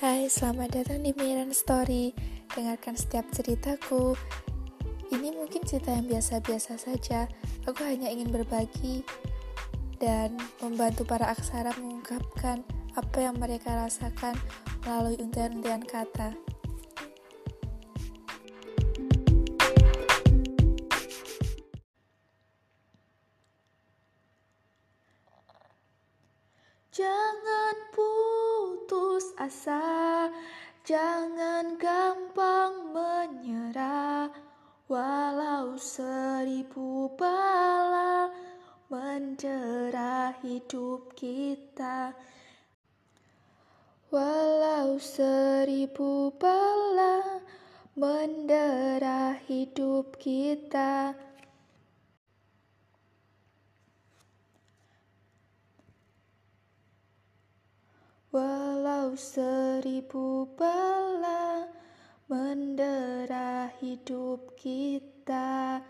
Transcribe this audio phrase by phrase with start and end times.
[0.00, 2.16] Hai, selamat datang di Miran Story.
[2.56, 4.16] Dengarkan setiap ceritaku.
[5.12, 7.28] Ini mungkin cerita yang biasa-biasa saja.
[7.68, 9.04] Aku hanya ingin berbagi
[10.00, 12.64] dan membantu para aksara mengungkapkan
[12.96, 14.40] apa yang mereka rasakan
[14.88, 16.32] melalui untian-untian kata.
[30.86, 34.30] Jangan gampang menyerah,
[34.86, 38.30] walau seribu bala
[38.86, 42.14] mendera hidup kita.
[44.10, 47.42] Walau seribu bala
[47.98, 51.14] mendera hidup kita.
[58.30, 61.66] Walau seribu bala
[62.30, 65.82] mendera hidup kita.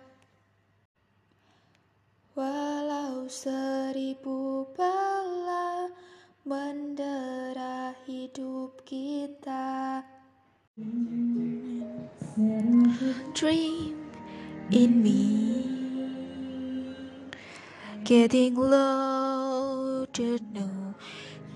[2.32, 5.92] Walau seribu bala
[6.48, 10.00] mendera hidup kita.
[13.36, 14.00] Dream
[14.72, 15.28] in me.
[18.00, 20.96] Getting loaded now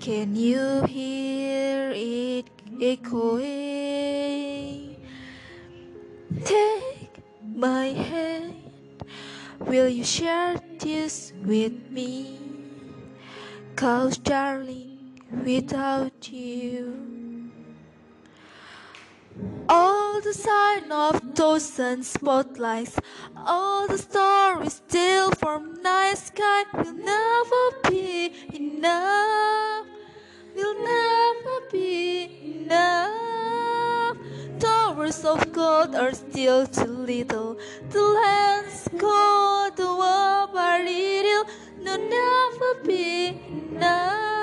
[0.04, 3.40] Can you hear it echoing?
[6.44, 8.52] Take my hand.
[9.60, 12.38] Will you share this with me?
[13.76, 17.50] Cause, darling, without you,
[19.70, 23.00] all the sign of thousand spotlights,
[23.34, 29.73] all the stories still from night sky will never be enough
[30.82, 34.16] never be enough.
[34.58, 37.58] Towers of gold are still too little.
[37.90, 41.44] The lands cold, the world are little.
[41.80, 43.40] No, never be
[43.72, 44.33] enough.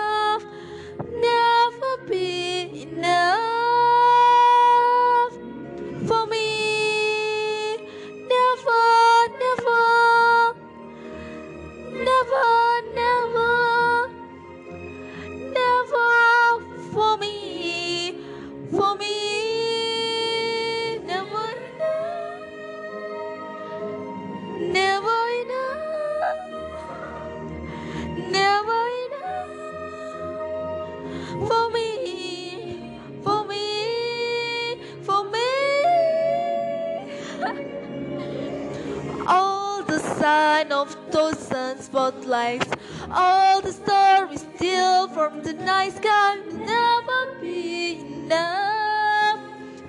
[40.21, 42.69] Sign of thousand spotlights,
[43.09, 49.39] all the stories still from the night sky will never be enough,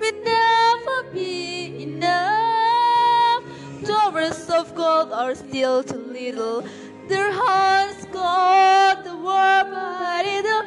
[0.01, 3.43] will never be enough.
[3.85, 6.63] Towers of gold are still too little,
[7.07, 10.62] their hearts got the world, but it'll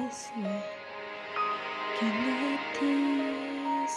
[0.00, 0.62] this way.
[1.98, 3.94] Can let this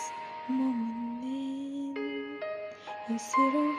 [0.50, 2.44] moment end
[3.10, 3.76] instead of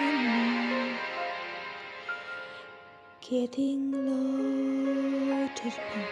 [0.00, 0.98] anymore.
[3.20, 6.08] Getting loaded now.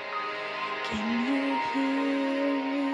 [0.84, 2.91] Can you hear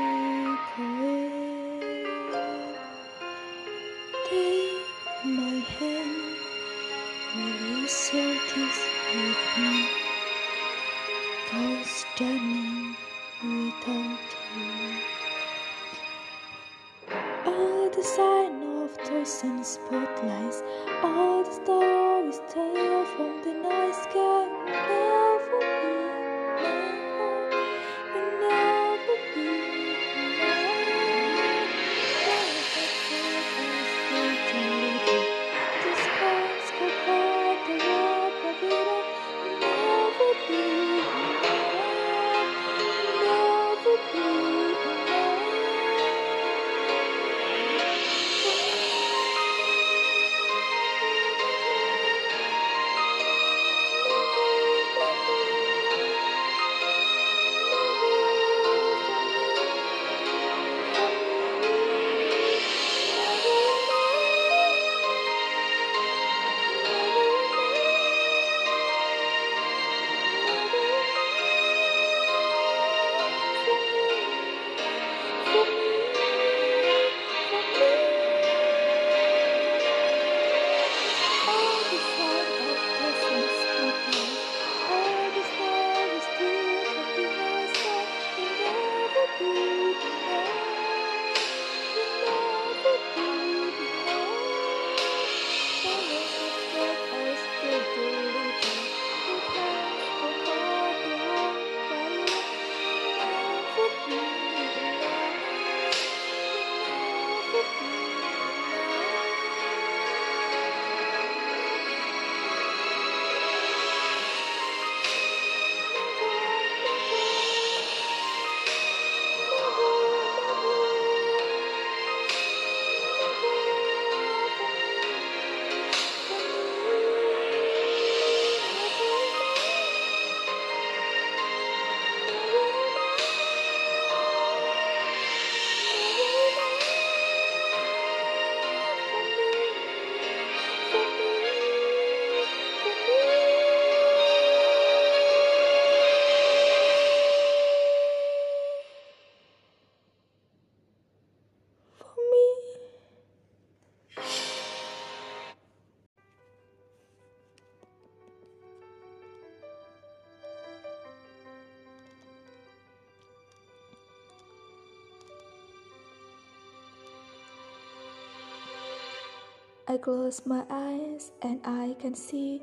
[169.91, 172.61] I close my eyes and I can see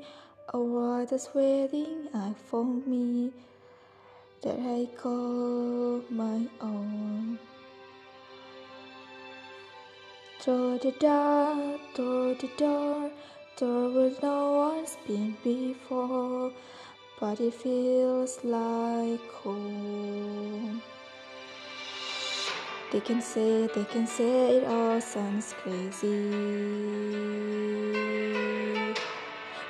[0.54, 2.06] a world that's waiting
[2.48, 3.32] for me
[4.42, 7.40] that I call my own.
[10.38, 13.10] Through the dark, through the door,
[13.56, 16.52] door where no one's been before,
[17.18, 20.80] but it feels like home.
[22.92, 26.30] They can say, they can say it all sounds crazy.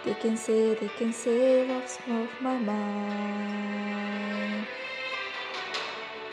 [0.05, 3.47] They can say, they can say love's off my mind.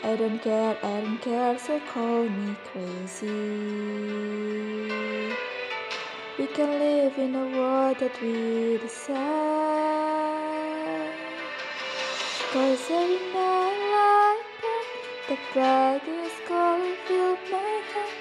[0.04, 3.26] I don't care, I don't care, so call me crazy.
[6.38, 9.24] We can live in a world that we decide.
[12.52, 14.86] Cause every night like that,
[15.28, 18.12] the brightest color filled my head.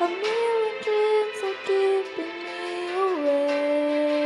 [0.00, 2.70] A million dreams are keeping me
[3.04, 4.20] awake.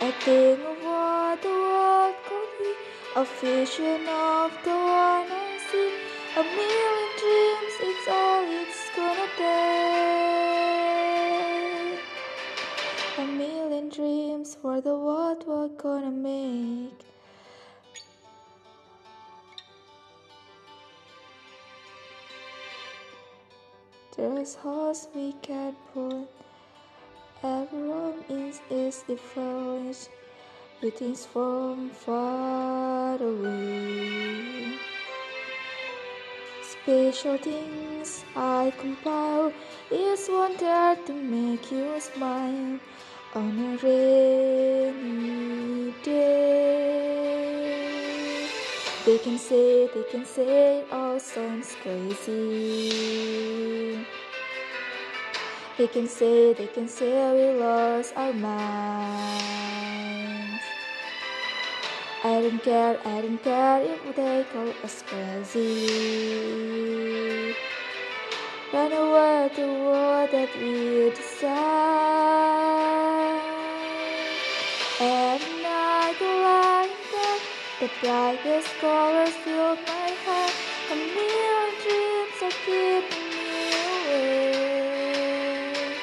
[0.00, 2.72] I think of what the world could be,
[3.16, 5.92] a vision of the one I see.
[6.36, 9.68] A million dreams, it's all it's gonna take.
[13.18, 16.97] A million dreams for the world we're gonna make.
[24.18, 26.26] There's horse we can put.
[27.44, 30.10] Everyone is is different.
[30.80, 34.74] Greetings from far away.
[36.66, 39.52] Special things I compile
[39.88, 40.26] is
[40.58, 42.80] there to make you smile
[43.36, 45.14] on a rainy
[46.02, 46.87] day.
[49.28, 52.32] They can say, they can say oh, it all sounds crazy.
[55.76, 58.64] They can say, they can say oh, we lost our minds.
[62.24, 65.54] I don't care, I don't care if they call us crazy.
[68.72, 72.38] Run away to what that we decide.
[78.00, 80.54] Brightest colors fill my heart.
[80.92, 85.96] A million dreams are keeping me awake.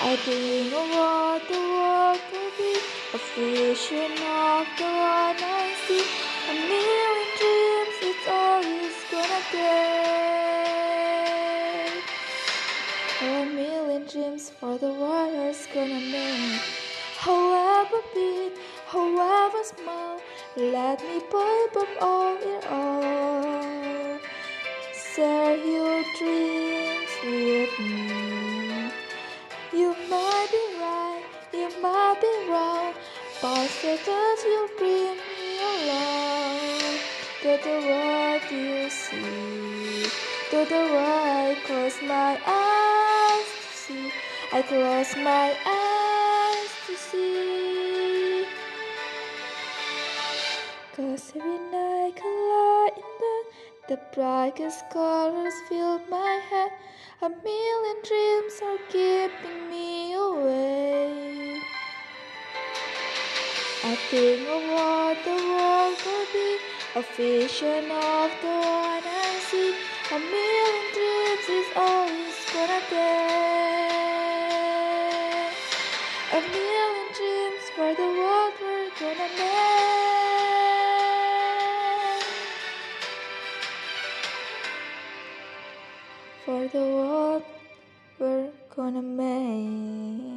[0.00, 2.74] I dream of what the world could be,
[3.14, 6.04] a vision of the one I see.
[6.50, 9.62] A million dreams, it's all it's gonna take.
[13.22, 16.60] A million dreams for the world's gonna make.
[17.18, 18.52] However big,
[18.86, 20.18] however small,
[20.56, 24.18] let me pipe up all it all.
[24.92, 28.90] Share your dreams with me.
[29.72, 31.22] You might be right,
[31.54, 32.92] you might be wrong,
[33.40, 36.98] but just you bring me along
[37.40, 40.04] to the world you see,
[40.50, 44.12] to the world I close my eyes see,
[44.52, 45.81] I close my eyes
[50.94, 53.44] Cause every night I lie in bed,
[53.88, 56.70] the brightest colors fill my head.
[57.22, 61.62] A million dreams are keeping me awake.
[63.84, 66.58] I think of what the world could be,
[66.94, 69.72] a vision of the one I see.
[70.12, 72.08] A million dreams is all
[72.52, 73.32] gonna take.
[76.36, 80.01] A million dreams for the world we're gonna make.
[86.72, 87.42] The world
[88.18, 90.31] we're gonna make.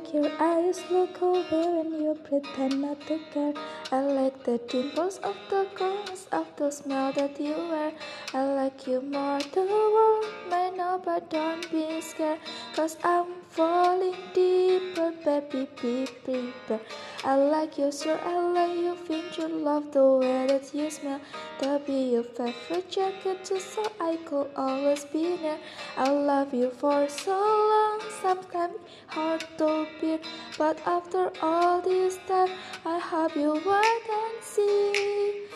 [0.00, 3.52] Like your eyes look away when you pretend not to care.
[3.92, 7.92] I like the dimples of the corners of the smile that you wear.
[8.32, 12.38] I like you more the world may know, but don't be scared.
[12.74, 16.80] Cause I'm falling deeper, baby, be prepared.
[17.24, 21.20] I like you, sure, I like you, think you love the way that you smell.
[21.60, 25.58] To be your favorite jacket, just so I could always be near.
[25.96, 28.76] I love you for so long, sometimes
[29.08, 30.20] hard to bear.
[30.56, 32.50] But after all this time,
[32.86, 35.46] I hope you wait and see.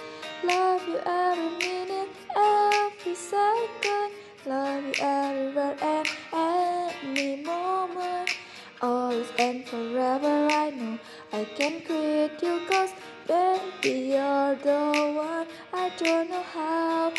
[0.43, 4.11] Love you every minute, every second.
[4.47, 6.09] Love you everywhere and
[7.05, 8.31] any moment.
[8.83, 10.99] Always and forever, I know
[11.33, 12.93] I can quit you, cause
[13.27, 15.47] baby, you're the one.
[15.73, 17.13] I don't know how.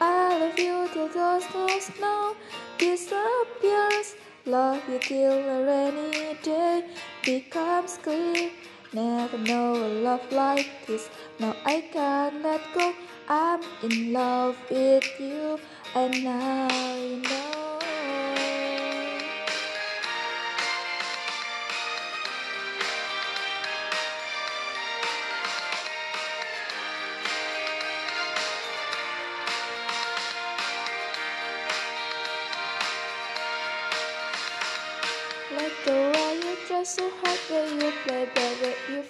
[0.00, 2.36] I love you till those no snow
[2.78, 4.16] disappears.
[4.46, 6.84] Love you till a rainy day
[7.24, 8.50] becomes clear.
[8.92, 11.08] Never know a love like this.
[11.38, 12.92] No, I can't let go.
[13.28, 15.58] I'm in love with you,
[15.94, 17.63] and now you know.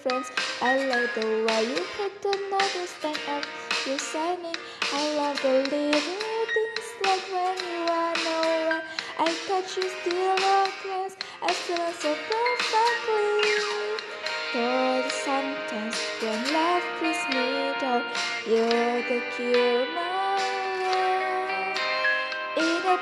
[0.05, 0.31] Friends.
[0.61, 3.45] I love the way you hit the note and stand up,
[3.87, 4.57] you're shining.
[4.93, 8.83] I love the little things like when you are nowhere.
[9.19, 13.55] I catch you still a glance, I feel so perfectly.
[14.53, 17.47] But sometimes when life brings me
[17.81, 18.03] down,
[18.47, 20.37] you're the cure, my
[20.85, 21.79] love.
[22.61, 22.99] In a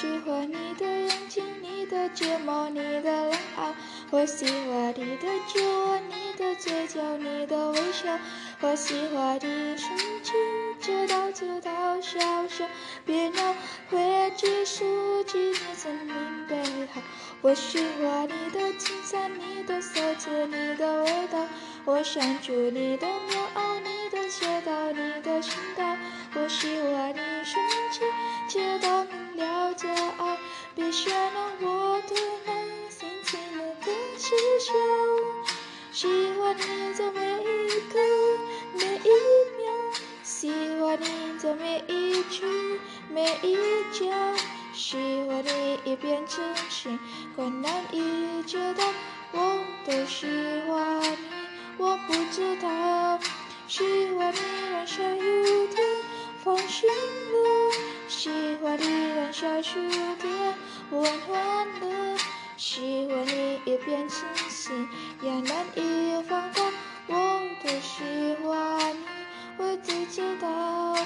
[0.00, 3.74] 喜欢你的眼睛，你的睫毛，你的冷傲。
[4.12, 8.16] 我喜欢你的酒窝，你的嘴角，你的微笑。
[8.60, 9.88] 我喜欢你神
[10.22, 10.34] 情，
[10.80, 12.64] 知道知道笑笑，
[13.04, 13.56] 别闹，
[13.90, 16.62] 会计数记你曾明白
[16.94, 17.02] 好。
[17.40, 21.44] 我喜欢你的青伞，你的色泽，你的味道。
[21.84, 23.08] 我想住你的
[30.98, 32.14] 别想让我的
[32.44, 34.74] 内心情那个气球。
[35.92, 37.98] 喜欢你的每一刻
[38.74, 39.08] 每一
[39.56, 39.70] 秒，
[40.24, 40.50] 喜
[40.80, 42.44] 欢你的每一句
[43.14, 43.54] 每一
[43.92, 44.10] 句。
[44.74, 44.96] 喜
[45.28, 46.98] 欢你一变真心，
[47.36, 48.82] 更难以觉得
[49.32, 50.26] 我都喜
[50.66, 51.18] 欢你，
[51.78, 53.20] 我不知道。
[53.68, 53.84] 喜
[54.16, 54.38] 欢你
[54.72, 55.84] 让下雨天
[56.42, 57.72] 放心了，
[58.08, 58.30] 喜
[58.62, 59.90] 欢你让下雨
[60.20, 60.54] 天
[60.90, 62.16] 温暖的，
[62.56, 64.88] 喜欢你也变清新，
[65.22, 66.62] 也难以放下。
[67.06, 67.14] 我
[67.62, 68.02] 都喜
[68.42, 69.04] 欢你，
[69.58, 70.96] 我自己知道。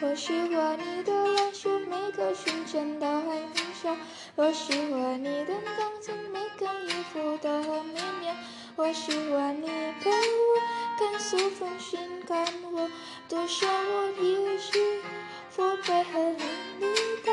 [0.00, 3.96] 我喜欢你的眼神，每个瞬间都很明显。
[4.36, 8.36] 我喜欢你的钢琴，每件衣服都很明亮。
[8.76, 9.66] 我喜欢你
[10.00, 10.60] 陪我
[11.00, 12.88] 看书分心看我，
[13.28, 15.02] 多想我也许
[15.50, 16.32] 佛背和
[16.78, 16.86] 你
[17.24, 17.32] 的，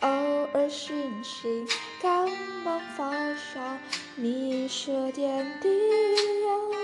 [0.00, 0.08] 偶
[0.54, 1.68] 尔星星
[2.00, 2.30] 刚
[2.64, 3.60] 忙发烧，
[4.14, 5.68] 你是点滴
[6.46, 6.78] 药，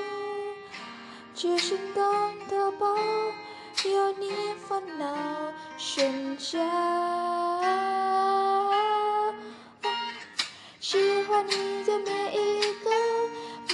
[1.32, 2.04] 最心动
[2.48, 2.94] 的抱。
[3.88, 4.30] 有你
[4.68, 6.60] 烦恼瞬间，
[10.78, 12.90] 喜欢你在每一个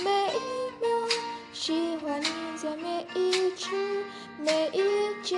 [0.03, 0.39] 每一
[0.81, 0.89] 秒，
[1.53, 3.77] 喜欢你在每一处
[4.39, 4.83] 每一
[5.23, 5.37] 角，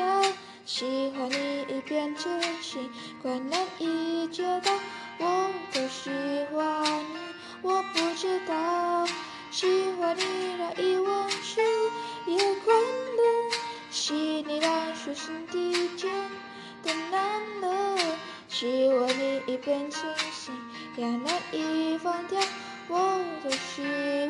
[0.64, 2.88] 喜欢你一变真心，
[3.20, 4.72] 怪难以接到，
[5.18, 6.10] 我都喜
[6.54, 7.18] 欢你，
[7.62, 9.04] 我不知道，
[9.50, 10.22] 喜欢你
[10.56, 10.96] 让一
[15.30, 16.10] 心底间
[16.82, 17.96] 更难了，
[18.48, 20.52] 希望你一变清醒，
[20.96, 22.40] 也难以放掉。
[22.88, 23.82] 我多喜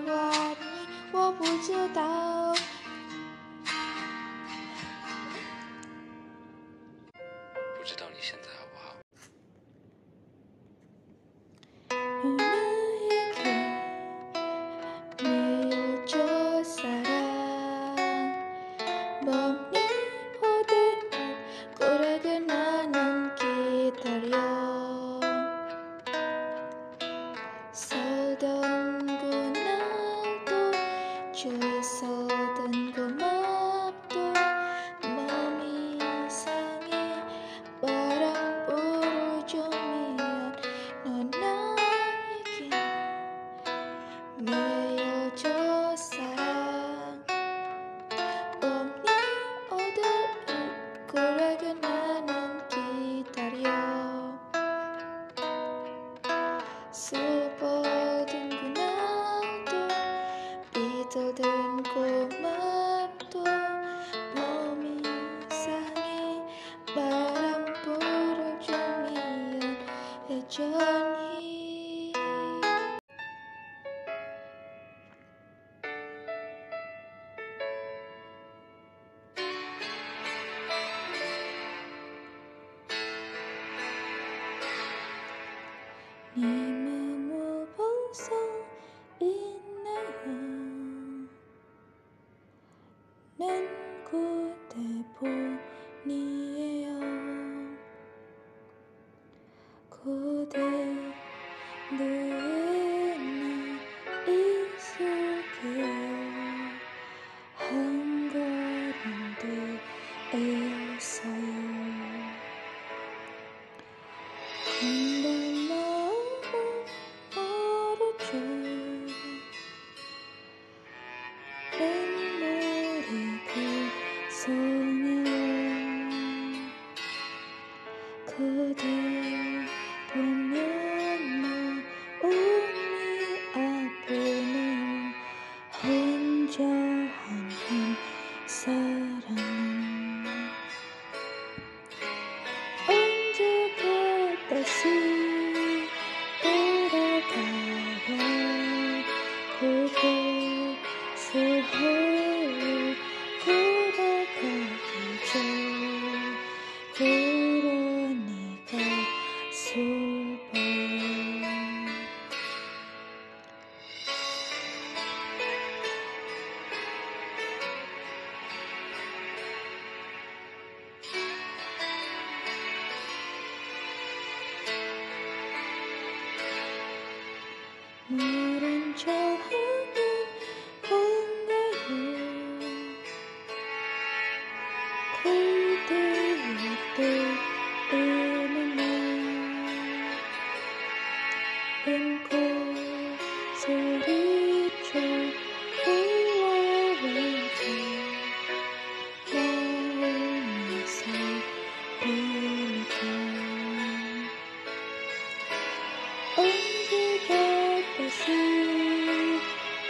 [0.06, 2.54] 欢你，我不知道。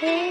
[0.01, 0.30] Peace.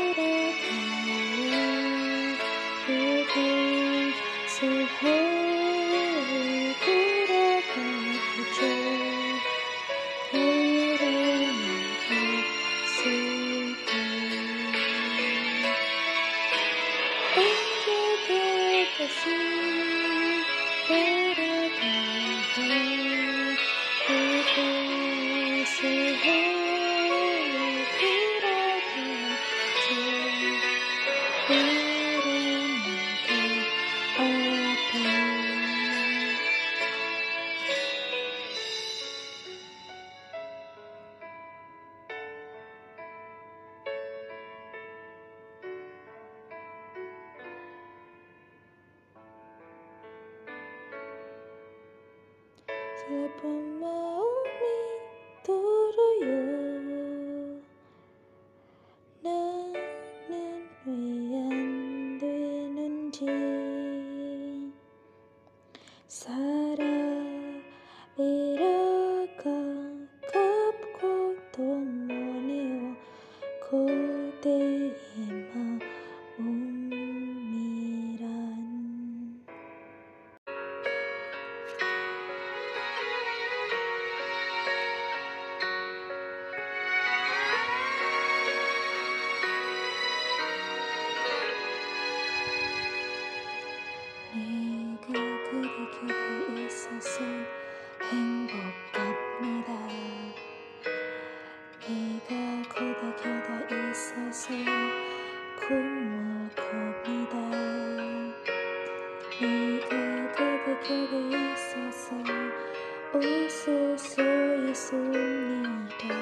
[113.13, 116.15] usui sunita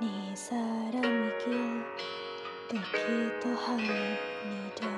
[0.00, 1.82] ni saramikil
[2.68, 4.92] tokito hanida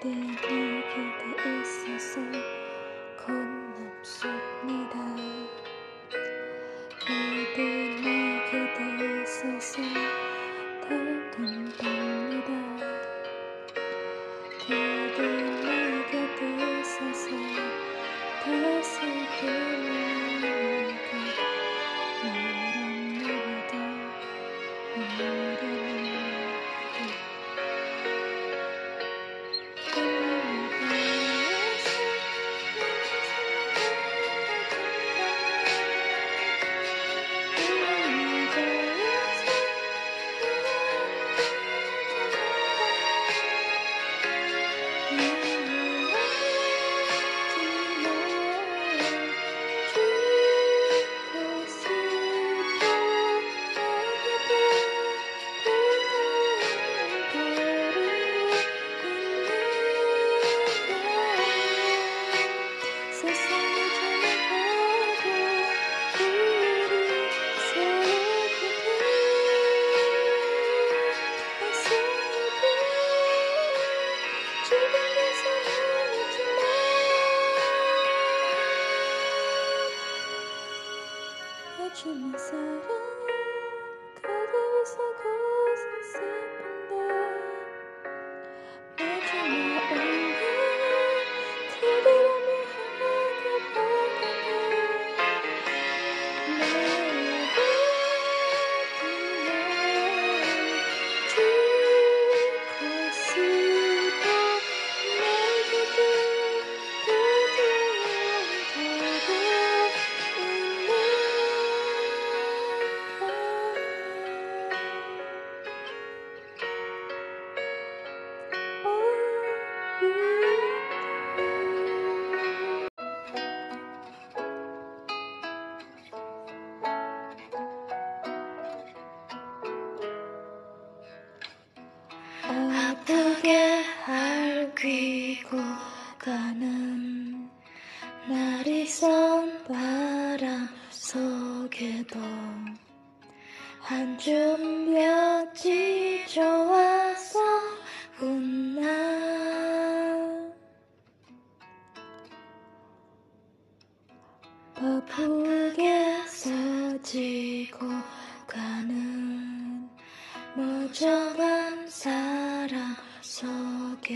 [0.00, 0.37] 때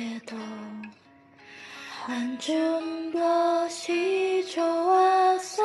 [0.02, 0.36] 그래도
[2.08, 5.62] 안 준 것이 좋아서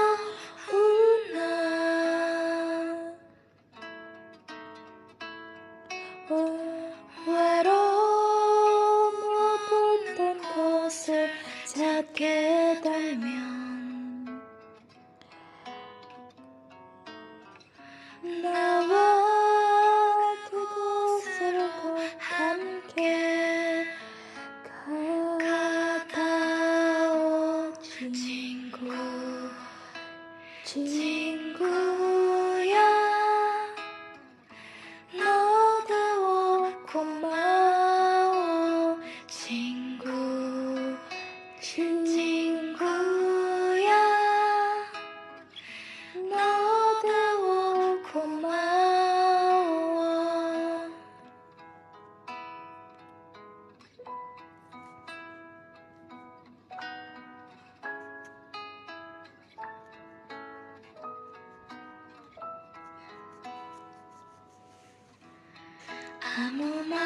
[66.39, 66.99] 아무 말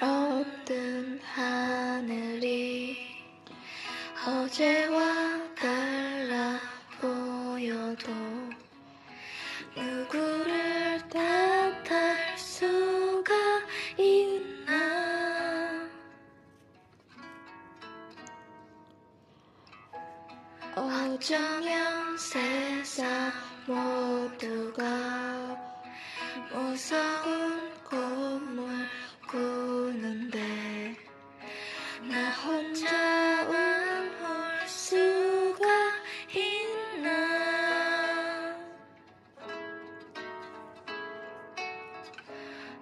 [0.00, 2.96] 없던 하늘이
[4.24, 6.60] 어제와 달라
[7.00, 8.12] 보여도
[9.76, 13.34] 누구를 탓할 수가
[13.96, 14.72] 있나?
[20.76, 22.57] 어정연 새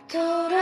[0.08, 0.55] Todo